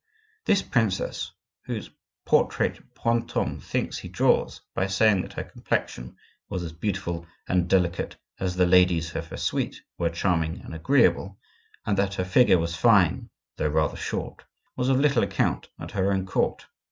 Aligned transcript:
This 0.45 0.63
princess, 0.63 1.31
whose 1.65 1.91
portrait 2.25 2.81
Brantome 2.95 3.61
thinks 3.61 3.99
he 3.99 4.07
draws 4.09 4.61
by 4.73 4.87
saying 4.87 5.21
that 5.21 5.33
her 5.33 5.43
complexion 5.43 6.17
was 6.49 6.63
as 6.63 6.73
beautiful 6.73 7.27
and 7.47 7.69
delicate 7.69 8.15
as 8.39 8.55
the 8.55 8.65
ladies 8.65 9.15
of 9.15 9.27
her 9.27 9.37
suite 9.37 9.79
were 9.99 10.09
charming 10.09 10.59
and 10.61 10.73
agreeable, 10.73 11.37
and 11.85 11.99
that 11.99 12.15
her 12.15 12.25
figure 12.25 12.57
was 12.57 12.75
fine 12.75 13.29
though 13.57 13.67
rather 13.69 13.95
short, 13.95 14.43
was 14.75 14.89
of 14.89 14.99
little 14.99 15.21
account 15.21 15.69
at 15.79 15.91
her 15.91 16.11
own 16.11 16.25
court. 16.25 16.65